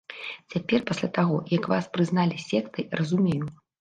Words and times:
Цяпер, 0.53 0.79
пасля 0.91 1.09
таго, 1.19 1.37
як 1.57 1.69
вас 1.73 1.91
прызналі 1.99 2.43
сектай, 2.49 2.89
разумею. 3.03 3.45